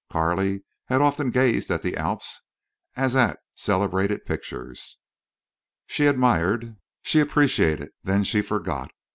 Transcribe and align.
Carley 0.11 0.63
had 0.85 0.99
often 0.99 1.29
gazed 1.29 1.69
at 1.69 1.83
the 1.83 1.95
Alps 1.95 2.41
as 2.95 3.15
at 3.15 3.37
celebrated 3.53 4.25
pictures. 4.25 4.97
She 5.85 6.07
admired, 6.07 6.75
she 7.03 7.19
appreciated—then 7.19 8.23
she 8.23 8.41
forgot. 8.41 8.89